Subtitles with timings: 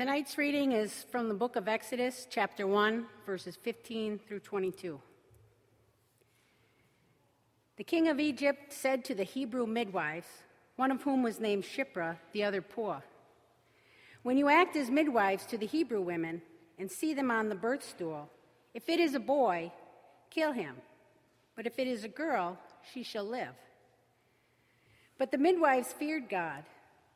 [0.00, 4.98] Tonight's reading is from the book of Exodus, chapter 1, verses 15 through 22.
[7.76, 10.26] The king of Egypt said to the Hebrew midwives,
[10.76, 13.02] one of whom was named Shiphrah, the other Puah,
[14.22, 16.40] When you act as midwives to the Hebrew women
[16.78, 18.30] and see them on the birth stool,
[18.72, 19.70] if it is a boy,
[20.30, 20.76] kill him.
[21.54, 22.56] But if it is a girl,
[22.90, 23.54] she shall live.
[25.18, 26.64] But the midwives feared God.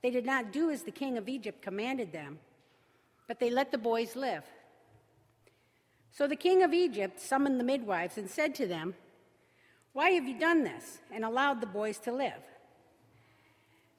[0.02, 2.40] They did not do as the king of Egypt commanded them,
[3.26, 4.44] but they let the boys live.
[6.12, 8.94] So the king of Egypt summoned the midwives and said to them,
[9.92, 12.40] Why have you done this and allowed the boys to live?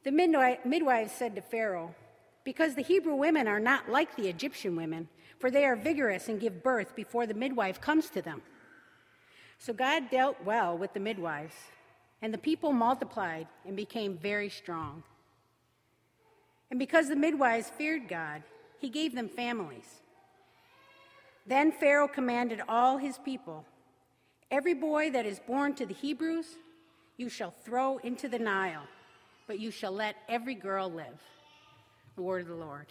[0.04, 1.94] The midwives said to Pharaoh,
[2.44, 6.40] Because the Hebrew women are not like the Egyptian women, for they are vigorous and
[6.40, 8.42] give birth before the midwife comes to them.
[9.58, 11.56] So God dealt well with the midwives,
[12.22, 15.04] and the people multiplied and became very strong.
[16.70, 18.44] And because the midwives feared God,
[18.80, 20.02] he gave them families.
[21.48, 23.66] Then Pharaoh commanded all his people
[24.52, 26.46] Every boy that is born to the Hebrews,
[27.18, 28.88] you shall throw into the Nile,
[29.48, 31.20] but you shall let every girl live.
[32.16, 32.86] The word of the Lord.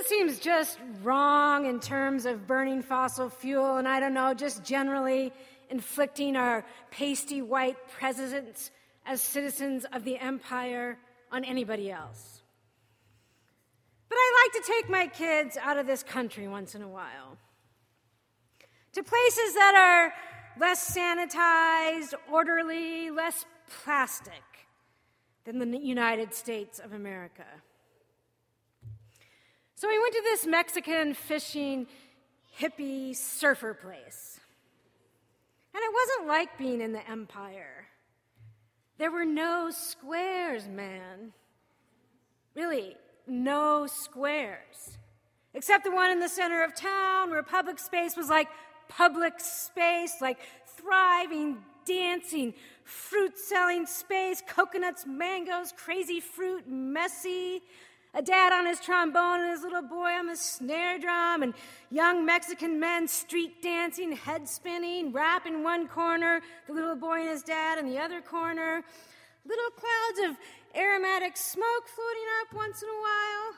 [0.00, 4.64] It seems just wrong in terms of burning fossil fuel, and I don't know, just
[4.64, 5.32] generally
[5.68, 8.70] inflicting our pasty white presidents
[9.06, 10.98] as citizens of the empire
[11.30, 12.42] on anybody else.
[14.08, 17.36] But I like to take my kids out of this country once in a while
[18.92, 20.12] to places that are
[20.58, 23.44] less sanitized, orderly, less
[23.84, 24.32] plastic
[25.44, 27.46] than the United States of America.
[29.80, 31.86] So we went to this Mexican fishing
[32.60, 34.38] hippie surfer place.
[35.72, 37.86] And it wasn't like being in the empire.
[38.98, 41.32] There were no squares, man.
[42.54, 42.94] Really,
[43.26, 44.98] no squares.
[45.54, 48.48] Except the one in the center of town where public space was like
[48.86, 50.40] public space, like
[50.76, 52.52] thriving, dancing,
[52.84, 57.62] fruit selling space, coconuts, mangoes, crazy fruit, messy,
[58.14, 61.54] a dad on his trombone and his little boy on the snare drum, and
[61.90, 67.30] young Mexican men street dancing, head spinning, rap in one corner, the little boy and
[67.30, 68.82] his dad in the other corner,
[69.44, 70.36] little clouds of
[70.76, 73.54] aromatic smoke floating up once in a while.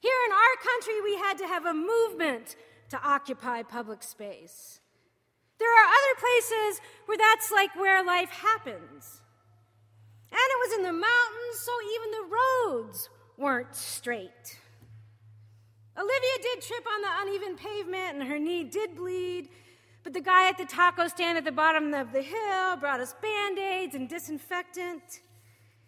[0.00, 2.56] Here in our country, we had to have a movement
[2.90, 4.80] to occupy public space.
[5.58, 9.17] There are other places where that's like where life happens.
[10.30, 14.58] And it was in the mountains, so even the roads weren't straight.
[15.96, 19.48] Olivia did trip on the uneven pavement and her knee did bleed,
[20.04, 23.14] but the guy at the taco stand at the bottom of the hill brought us
[23.20, 25.20] band aids and disinfectant.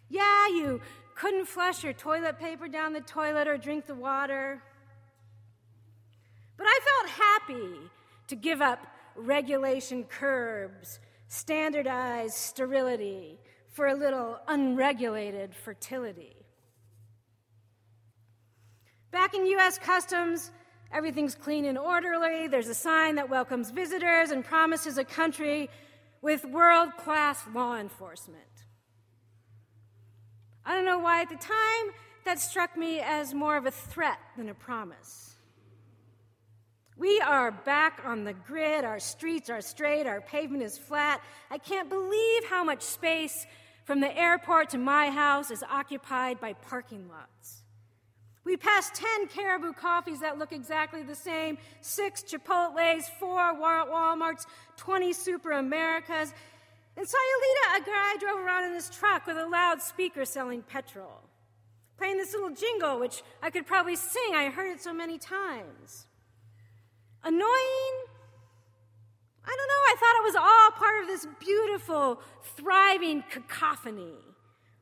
[0.08, 0.80] Yeah, you
[1.14, 4.62] couldn't flush your toilet paper down the toilet or drink the water.
[6.56, 7.90] But I felt happy
[8.26, 13.38] to give up regulation curbs, standardized sterility,
[13.70, 16.36] for a little unregulated fertility.
[19.10, 19.78] Back in U.S.
[19.78, 20.50] Customs,
[20.92, 22.48] everything's clean and orderly.
[22.48, 25.68] There's a sign that welcomes visitors and promises a country
[26.22, 28.44] with world class law enforcement.
[30.64, 31.94] I don't know why at the time
[32.24, 35.29] that struck me as more of a threat than a promise.
[37.10, 38.84] We are back on the grid.
[38.84, 40.06] Our streets are straight.
[40.06, 41.20] Our pavement is flat.
[41.50, 43.48] I can't believe how much space
[43.82, 47.64] from the airport to my house is occupied by parking lots.
[48.44, 54.46] We passed 10 caribou coffees that look exactly the same, six Chipotles, four Walmarts,
[54.76, 56.32] 20 Super Americas.
[56.96, 61.22] In Sayulita, a guy drove around in his truck with a loudspeaker selling petrol,
[61.98, 64.32] playing this little jingle, which I could probably sing.
[64.32, 66.06] I heard it so many times.
[67.22, 67.96] Annoying?
[69.44, 69.84] I don't know.
[69.88, 72.20] I thought it was all part of this beautiful,
[72.56, 74.14] thriving cacophony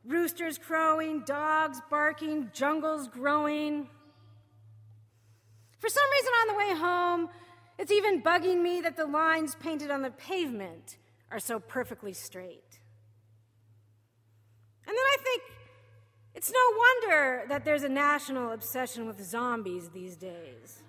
[0.09, 3.89] roosters crowing, dogs barking, jungles growing.
[5.79, 7.29] For some reason, on the way home,
[7.79, 10.97] it's even bugging me that the lines painted on the pavement
[11.31, 12.81] are so perfectly straight.
[14.87, 15.43] And then I think
[16.35, 20.83] it's no wonder that there's a national obsession with zombies these days.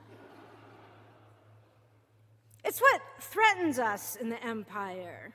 [2.63, 5.33] It's what threatens us in the empire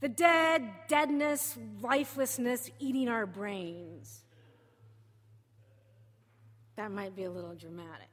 [0.00, 4.24] the dead, deadness, lifelessness eating our brains.
[6.76, 8.08] That might be a little dramatic.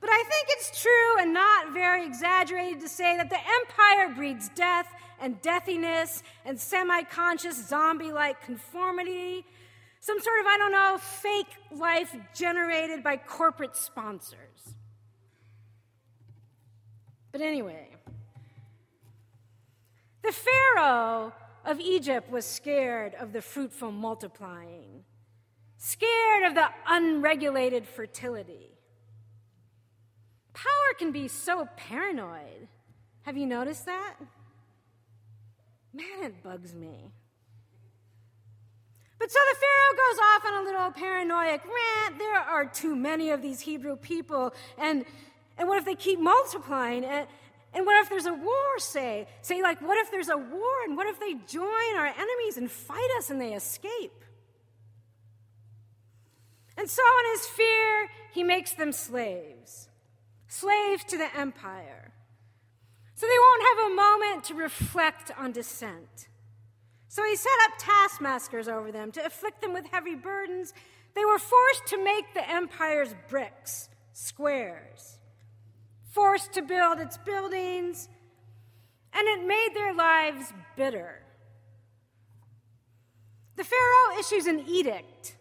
[0.00, 4.48] But I think it's true and not very exaggerated to say that the empire breeds
[4.50, 4.88] death
[5.20, 9.44] and deathiness and semi conscious zombie like conformity,
[10.00, 14.47] some sort of, I don't know, fake life generated by corporate sponsors.
[17.38, 17.86] But anyway,
[20.24, 21.32] the Pharaoh
[21.64, 25.04] of Egypt was scared of the fruitful multiplying,
[25.76, 28.72] scared of the unregulated fertility.
[30.52, 32.66] Power can be so paranoid.
[33.22, 34.16] Have you noticed that?
[35.94, 37.12] Man, it bugs me.
[39.20, 42.18] But so the Pharaoh goes off on a little paranoid rant.
[42.18, 45.04] There are too many of these Hebrew people, and,
[45.58, 47.04] and what if they keep multiplying?
[47.04, 47.26] And,
[47.74, 49.26] and what if there's a war, say?
[49.42, 52.70] Say, like, what if there's a war, and what if they join our enemies and
[52.70, 54.24] fight us and they escape?
[56.76, 59.88] And so, in his fear, he makes them slaves
[60.48, 62.12] slaves to the empire.
[63.14, 66.28] So they won't have a moment to reflect on dissent.
[67.08, 70.72] So he set up taskmasters over them to afflict them with heavy burdens.
[71.14, 75.17] They were forced to make the empire's bricks, squares,
[76.08, 78.08] forced to build its buildings,
[79.12, 81.22] and it made their lives bitter.
[83.56, 85.36] The Pharaoh issues an edict,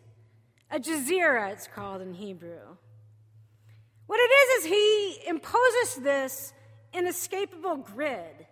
[0.72, 2.78] a jazira, it's called in Hebrew.
[4.08, 6.54] What it is, is he imposes this
[6.94, 8.48] inescapable grid.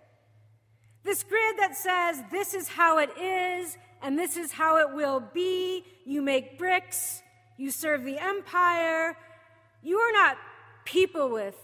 [1.04, 5.20] This grid that says, this is how it is, and this is how it will
[5.20, 5.84] be.
[6.06, 7.22] You make bricks,
[7.58, 9.18] you serve the empire.
[9.82, 10.38] You are not
[10.84, 11.56] people with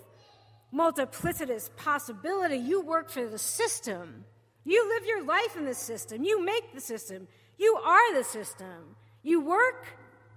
[0.73, 2.57] multiplicitous possibility.
[2.57, 4.25] You work for the system.
[4.63, 6.23] You live your life in the system.
[6.23, 7.27] You make the system.
[7.57, 8.95] You are the system.
[9.23, 9.85] You work,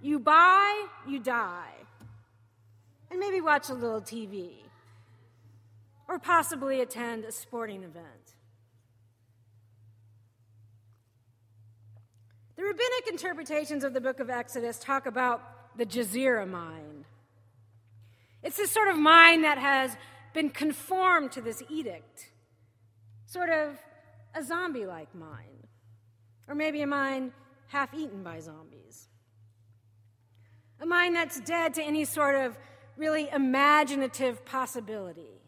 [0.01, 1.75] you buy, you die
[3.15, 4.51] and maybe watch a little TV,
[6.07, 8.05] or possibly attend a sporting event.
[12.57, 17.05] The rabbinic interpretations of the book of Exodus talk about the Jazira mind.
[18.43, 19.95] It's this sort of mind that has
[20.35, 22.29] been conformed to this edict,
[23.25, 23.79] sort of
[24.35, 25.67] a zombie like mind,
[26.47, 27.31] or maybe a mind
[27.69, 29.07] half eaten by zombies.
[30.81, 32.57] A mind that's dead to any sort of
[32.97, 35.41] really imaginative possibility.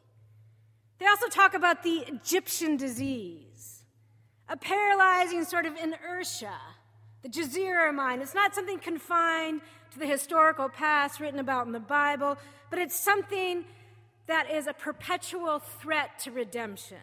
[1.00, 3.84] They also talk about the Egyptian disease,
[4.48, 6.58] a paralyzing sort of inertia,
[7.24, 8.22] the Jazira mind.
[8.22, 9.62] It's not something confined
[9.92, 12.38] to the historical past written about in the Bible,
[12.70, 13.66] but it's something
[14.28, 16.98] that is a perpetual threat to redemption.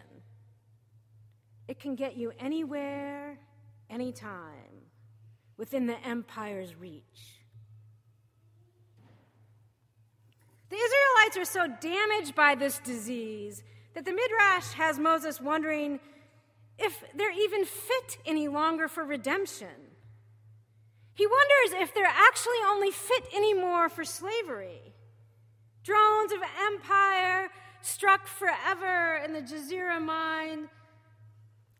[1.67, 3.39] It can get you anywhere,
[3.89, 4.85] anytime,
[5.57, 7.41] within the empire's reach.
[10.69, 13.63] The Israelites are so damaged by this disease
[13.93, 15.99] that the Midrash has Moses wondering
[16.77, 19.69] if they're even fit any longer for redemption.
[21.13, 24.94] He wonders if they're actually only fit anymore for slavery.
[25.85, 26.39] Drones of
[26.73, 27.51] empire
[27.81, 30.67] struck forever in the Jazira mind.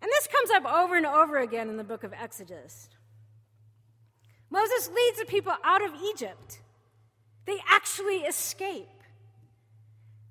[0.01, 2.87] And this comes up over and over again in the book of Exodus.
[4.51, 6.61] Moses leads the people out of Egypt.
[7.45, 8.85] They actually escape.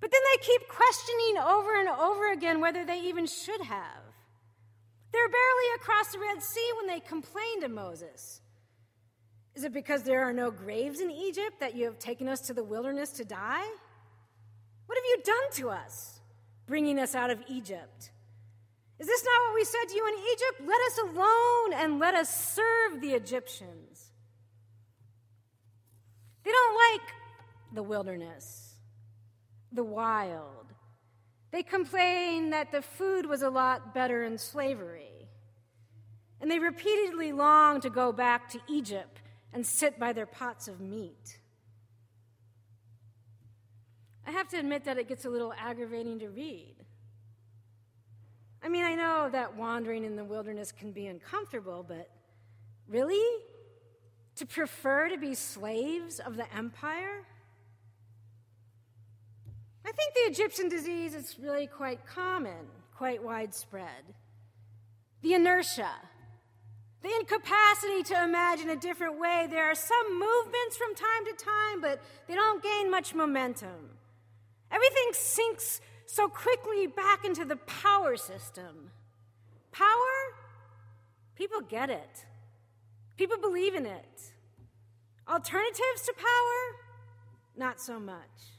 [0.00, 4.02] But then they keep questioning over and over again whether they even should have.
[5.12, 8.40] They're barely across the Red Sea when they complain to Moses.
[9.54, 12.54] Is it because there are no graves in Egypt that you have taken us to
[12.54, 13.66] the wilderness to die?
[14.86, 16.20] What have you done to us,
[16.66, 18.10] bringing us out of Egypt?
[18.98, 20.68] Is this not what we said to you in Egypt?
[20.68, 24.10] Let us alone and let us serve the Egyptians.
[26.44, 27.08] They don't like
[27.72, 28.74] the wilderness,
[29.72, 30.72] the wild.
[31.50, 35.28] They complain that the food was a lot better in slavery.
[36.40, 39.22] And they repeatedly long to go back to Egypt
[39.54, 41.38] and sit by their pots of meat.
[44.26, 46.74] I have to admit that it gets a little aggravating to read.
[48.62, 52.10] I mean, I know that wandering in the wilderness can be uncomfortable, but
[52.88, 53.22] really?
[54.36, 57.24] to prefer to be slaves of the empire?
[59.86, 64.14] I think the Egyptian disease is really quite common, quite widespread.
[65.22, 65.90] The inertia,
[67.04, 69.46] the incapacity to imagine a different way.
[69.50, 73.90] There are some movements from time to time, but they don't gain much momentum.
[74.72, 78.90] Everything sinks so quickly back into the power system.
[79.70, 80.14] Power?
[81.36, 82.24] People get it,
[83.18, 84.32] people believe in it.
[85.28, 86.80] Alternatives to power?
[87.56, 88.54] Not so much.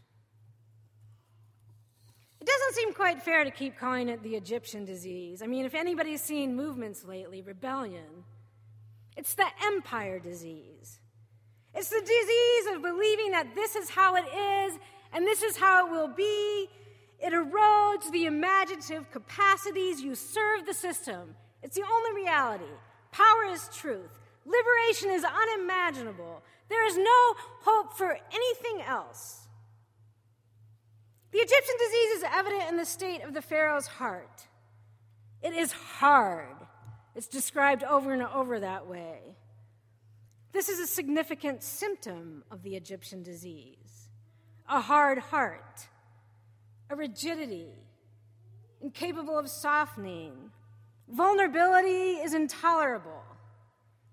[2.40, 5.42] It doesn't seem quite fair to keep calling it the Egyptian disease.
[5.42, 8.24] I mean, if anybody's seen movements lately, rebellion,
[9.18, 11.00] it's the empire disease.
[11.74, 14.80] It's the disease of believing that this is how it is
[15.14, 16.70] and this is how it will be.
[17.20, 20.02] It erodes the imaginative capacities.
[20.02, 21.36] You serve the system.
[21.64, 22.66] It's the only reality.
[23.12, 24.20] Power is truth.
[24.46, 26.44] Liberation is unimaginable.
[26.70, 29.48] There is no hope for anything else.
[31.32, 34.48] The Egyptian disease is evident in the state of the Pharaoh's heart.
[35.42, 36.56] It is hard.
[37.16, 39.20] It's described over and over that way.
[40.52, 44.10] This is a significant symptom of the Egyptian disease
[44.68, 45.88] a hard heart,
[46.90, 47.70] a rigidity,
[48.82, 50.34] incapable of softening.
[51.08, 53.22] Vulnerability is intolerable.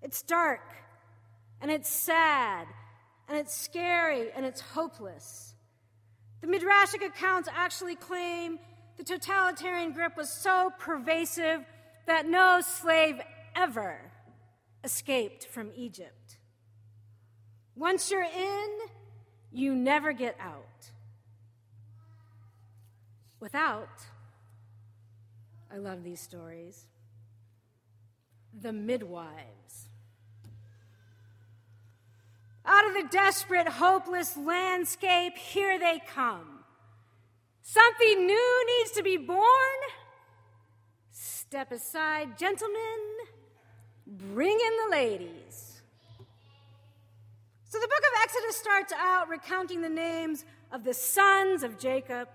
[0.03, 0.61] It's dark,
[1.59, 2.67] and it's sad,
[3.27, 5.55] and it's scary, and it's hopeless.
[6.41, 8.59] The Midrashic accounts actually claim
[8.97, 11.65] the totalitarian grip was so pervasive
[12.05, 13.21] that no slave
[13.55, 14.11] ever
[14.83, 16.37] escaped from Egypt.
[17.75, 18.69] Once you're in,
[19.51, 20.91] you never get out.
[23.39, 24.05] Without,
[25.71, 26.85] I love these stories,
[28.61, 29.87] the midwives.
[32.65, 36.63] Out of the desperate, hopeless landscape, here they come.
[37.61, 39.43] Something new needs to be born.
[41.53, 42.99] Step aside, gentlemen.
[44.07, 45.81] Bring in the ladies.
[47.69, 52.27] So the book of Exodus starts out recounting the names of the sons of Jacob,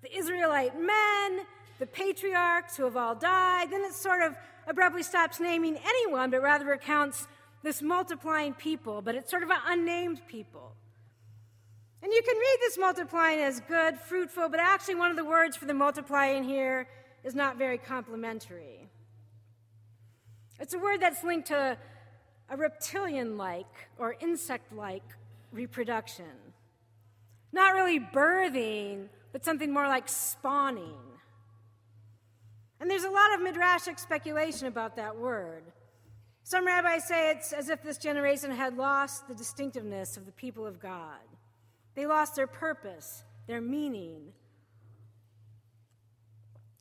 [0.00, 1.44] the Israelite men,
[1.78, 3.70] the patriarchs who have all died.
[3.70, 4.34] Then it sort of
[4.66, 7.28] abruptly stops naming anyone, but rather recounts
[7.62, 10.72] this multiplying people, but it's sort of an unnamed people.
[12.02, 15.54] And you can read this multiplying as good, fruitful, but actually, one of the words
[15.54, 16.88] for the multiplying here
[17.28, 18.88] is not very complimentary.
[20.58, 21.76] It's a word that's linked to
[22.48, 25.04] a reptilian like or insect like
[25.52, 26.24] reproduction.
[27.52, 30.96] Not really birthing, but something more like spawning.
[32.80, 35.64] And there's a lot of midrashic speculation about that word.
[36.44, 40.66] Some rabbis say it's as if this generation had lost the distinctiveness of the people
[40.66, 41.20] of God.
[41.94, 44.32] They lost their purpose, their meaning.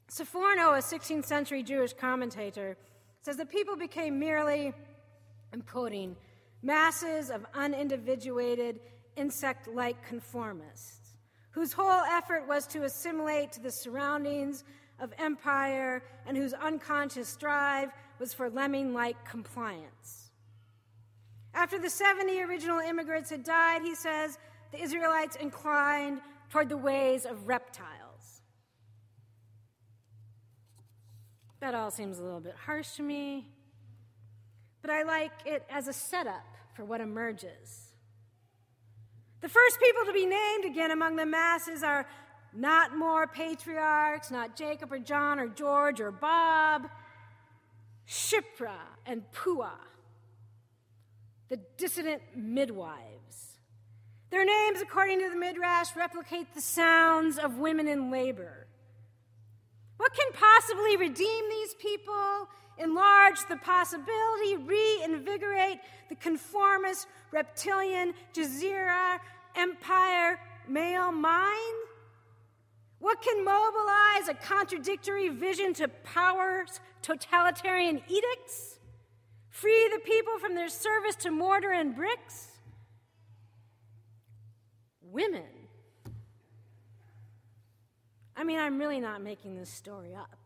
[0.09, 2.77] Sforno, a 16th century Jewish commentator,
[3.21, 4.73] says the people became merely,
[5.53, 6.15] I'm quoting,
[6.61, 8.79] masses of unindividuated,
[9.15, 11.17] insect like conformists,
[11.51, 14.63] whose whole effort was to assimilate to the surroundings
[14.99, 20.31] of empire and whose unconscious drive was for lemming like compliance.
[21.53, 24.37] After the 70 original immigrants had died, he says,
[24.71, 27.96] the Israelites inclined toward the ways of reptiles.
[31.59, 33.47] That all seems a little bit harsh to me,
[34.81, 36.45] but I like it as a setup
[36.75, 37.93] for what emerges.
[39.41, 42.07] The first people to be named again among the masses are
[42.53, 46.89] not more patriarchs, not Jacob or John or George or Bob.
[48.07, 49.71] Shiphrah and Puah,
[51.49, 53.59] the dissident midwives.
[54.29, 58.66] Their names, according to the Midrash, replicate the sounds of women in labor.
[59.97, 69.19] What can possibly redeem these people, enlarge the possibility, reinvigorate the conformist, reptilian, Jazeera,
[69.55, 71.77] empire, male mind?
[72.99, 78.79] What can mobilize a contradictory vision to power's totalitarian edicts?
[79.49, 82.47] Free the people from their service to mortar and bricks?
[85.01, 85.56] Women.
[88.37, 90.37] I mean, I'm really not making this story up.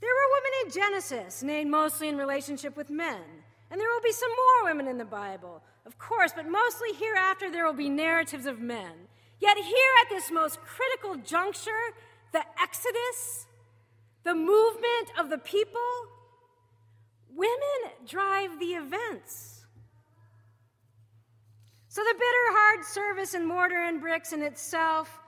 [0.00, 3.22] There were women in Genesis, named mostly in relationship with men.
[3.70, 7.50] And there will be some more women in the Bible, of course, but mostly hereafter
[7.50, 8.92] there will be narratives of men.
[9.40, 11.94] Yet, here at this most critical juncture,
[12.32, 13.46] the Exodus,
[14.24, 15.80] the movement of the people,
[17.34, 19.57] women drive the events.
[21.88, 25.20] So, the bitter, hard service in mortar and bricks in itself,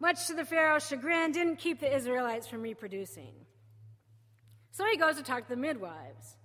[0.00, 3.32] much to the Pharaoh's chagrin, didn't keep the Israelites from reproducing.
[4.72, 6.36] So he goes to talk to the midwives.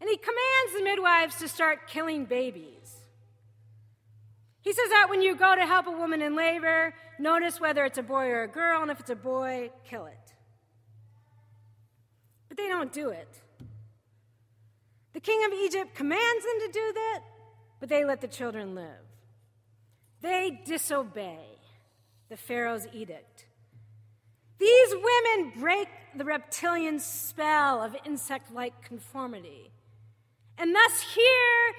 [0.00, 2.96] And he commands the midwives to start killing babies.
[4.60, 7.98] He says that when you go to help a woman in labor, notice whether it's
[7.98, 10.34] a boy or a girl, and if it's a boy, kill it.
[12.48, 13.28] But they don't do it.
[15.12, 17.20] The king of Egypt commands them to do that,
[17.82, 19.02] but they let the children live.
[20.20, 21.40] They disobey
[22.28, 23.46] the Pharaoh's edict.
[24.60, 29.72] These women break the reptilian spell of insect like conformity.
[30.58, 31.74] And thus, here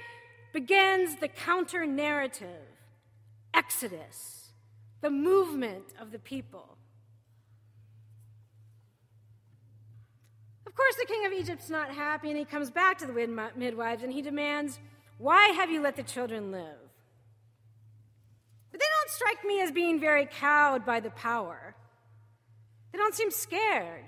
[0.51, 2.67] begins the counter narrative
[3.53, 4.49] Exodus,
[4.99, 6.77] the movement of the people.
[10.67, 13.13] Of course, the king of Egypt's not happy, and he comes back to the
[13.55, 14.79] midwives and he demands,
[15.17, 16.77] Why have you let the children live?
[18.71, 21.75] But they don't strike me as being very cowed by the power.
[22.91, 24.03] They don't seem scared.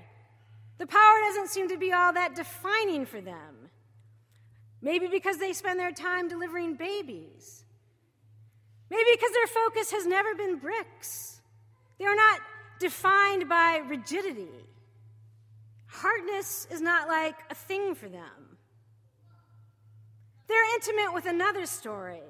[0.77, 3.69] The power doesn't seem to be all that defining for them.
[4.81, 7.63] Maybe because they spend their time delivering babies.
[8.89, 11.39] Maybe because their focus has never been bricks.
[11.97, 12.41] They are not
[12.79, 14.49] defined by rigidity.
[15.87, 18.44] Hardness is not like a thing for them.
[20.47, 22.21] They're intimate with another story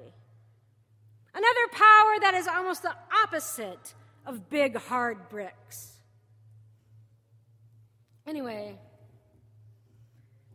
[1.36, 3.92] Another power that is almost the opposite
[4.24, 5.92] of big, hard bricks.
[8.26, 8.78] Anyway,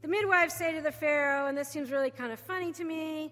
[0.01, 3.31] the midwives say to the Pharaoh, and this seems really kind of funny to me.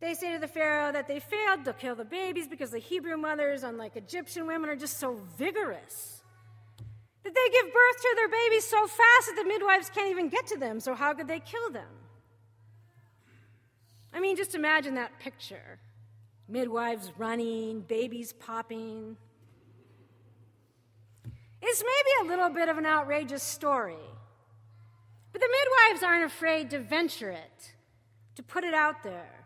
[0.00, 3.18] They say to the Pharaoh that they failed to kill the babies because the Hebrew
[3.18, 6.22] mothers, unlike Egyptian women, are just so vigorous.
[7.24, 10.46] That they give birth to their babies so fast that the midwives can't even get
[10.46, 12.05] to them, so how could they kill them?
[14.16, 15.78] I mean, just imagine that picture
[16.48, 19.18] midwives running, babies popping.
[21.60, 24.08] It's maybe a little bit of an outrageous story,
[25.32, 27.74] but the midwives aren't afraid to venture it,
[28.36, 29.44] to put it out there.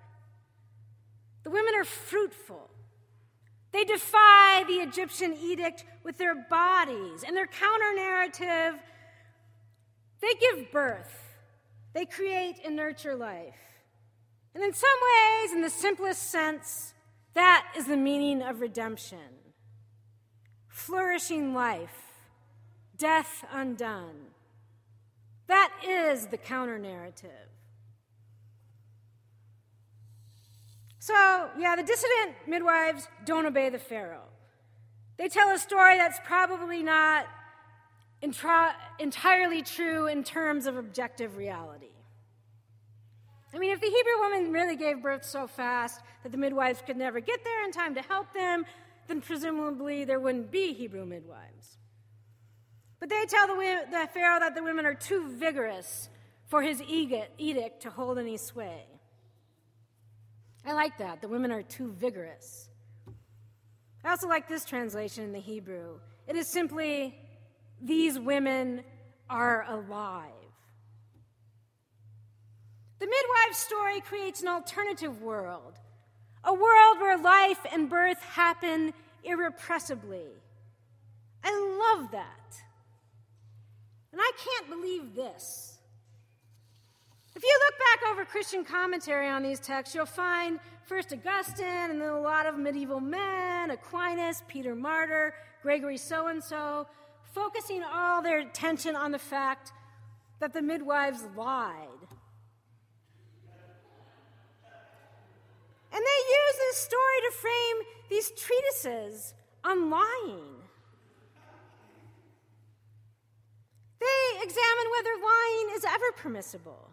[1.42, 2.70] The women are fruitful.
[3.72, 8.78] They defy the Egyptian edict with their bodies and their counter narrative.
[10.20, 11.38] They give birth,
[11.92, 13.69] they create and nurture life.
[14.54, 16.94] And in some ways, in the simplest sense,
[17.34, 19.18] that is the meaning of redemption
[20.68, 22.14] flourishing life,
[22.96, 24.28] death undone.
[25.46, 27.30] That is the counter narrative.
[31.00, 34.28] So, yeah, the dissident midwives don't obey the Pharaoh.
[35.16, 37.26] They tell a story that's probably not
[38.22, 41.92] entirely true in terms of objective reality.
[43.52, 46.96] I mean, if the Hebrew woman really gave birth so fast that the midwives could
[46.96, 48.64] never get there in time to help them,
[49.08, 51.78] then presumably there wouldn't be Hebrew midwives.
[53.00, 56.08] But they tell the, the Pharaoh that the women are too vigorous
[56.46, 58.84] for his edict to hold any sway.
[60.64, 61.22] I like that.
[61.22, 62.68] The women are too vigorous.
[64.04, 65.98] I also like this translation in the Hebrew.
[66.26, 67.18] It is simply,
[67.80, 68.82] these women
[69.28, 70.30] are alive.
[73.00, 75.78] The midwife's story creates an alternative world,
[76.44, 78.92] a world where life and birth happen
[79.24, 80.28] irrepressibly.
[81.42, 82.62] I love that.
[84.12, 85.78] And I can't believe this.
[87.34, 92.02] If you look back over Christian commentary on these texts, you'll find first Augustine and
[92.02, 95.32] then a lot of medieval men, Aquinas, Peter Martyr,
[95.62, 96.86] Gregory so and so,
[97.32, 99.72] focusing all their attention on the fact
[100.40, 101.86] that the midwives lied
[106.00, 107.76] And they use this story to frame
[108.08, 110.56] these treatises on lying.
[114.00, 116.88] They examine whether lying is ever permissible.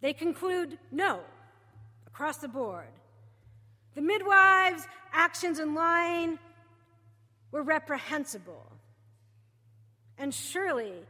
[0.00, 1.20] They conclude no,
[2.08, 2.88] across the board.
[3.94, 6.40] The midwives' actions in lying
[7.52, 8.72] were reprehensible
[10.18, 11.06] and surely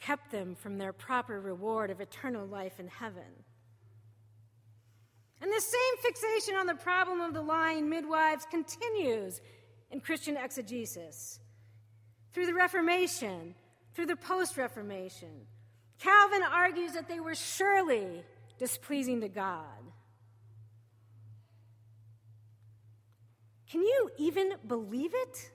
[0.00, 3.44] kept them from their proper reward of eternal life in heaven.
[5.46, 9.40] And this same fixation on the problem of the lying midwives continues
[9.92, 11.38] in Christian exegesis.
[12.32, 13.54] Through the Reformation,
[13.94, 15.46] through the post Reformation,
[16.00, 18.24] Calvin argues that they were surely
[18.58, 19.62] displeasing to God.
[23.70, 25.52] Can you even believe it?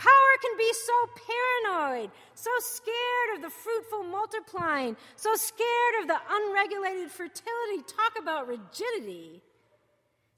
[0.00, 0.92] Power can be so
[1.28, 7.82] paranoid, so scared of the fruitful multiplying, so scared of the unregulated fertility.
[7.86, 9.42] Talk about rigidity.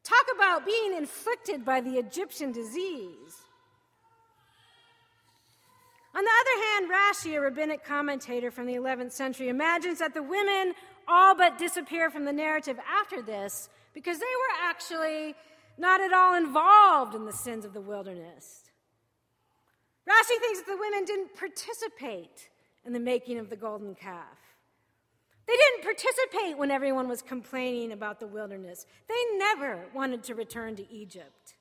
[0.02, 3.42] Talk about being inflicted by the Egyptian disease.
[6.12, 10.24] On the other hand, Rashi, a rabbinic commentator from the 11th century, imagines that the
[10.24, 10.74] women
[11.06, 15.36] all but disappear from the narrative after this because they were actually
[15.78, 18.64] not at all involved in the sins of the wilderness.
[20.08, 22.48] Rashi thinks that the women didn't participate
[22.84, 24.38] in the making of the golden calf.
[25.46, 28.86] They didn't participate when everyone was complaining about the wilderness.
[29.08, 31.56] They never wanted to return to Egypt.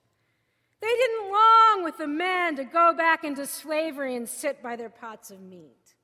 [0.81, 4.89] They didn't long with the men to go back into slavery and sit by their
[4.89, 5.95] pots of meat.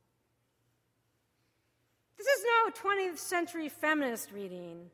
[2.17, 4.89] This is no 20th century feminist reading.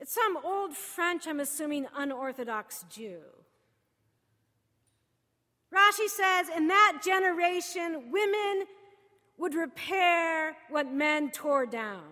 [0.00, 3.20] It's some old French, I'm assuming, unorthodox Jew.
[5.72, 8.66] Rashi says, in that generation, women
[9.38, 12.02] would repair what men tore down.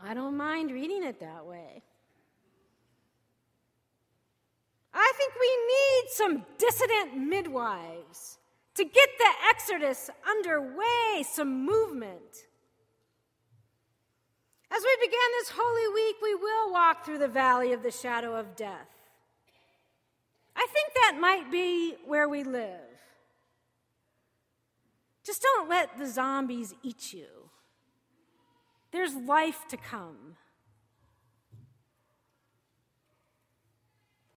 [0.00, 1.82] I don't mind reading it that way.
[4.94, 8.38] I think we need some dissident midwives
[8.74, 12.46] to get the exodus underway, some movement.
[14.70, 18.34] As we begin this Holy Week, we will walk through the valley of the shadow
[18.34, 18.88] of death.
[20.62, 22.78] I think that might be where we live.
[25.24, 27.26] Just don't let the zombies eat you.
[28.92, 30.36] There's life to come.